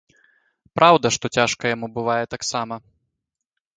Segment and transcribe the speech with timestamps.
[0.77, 2.75] Праўда, што цяжка яму бывае таксама.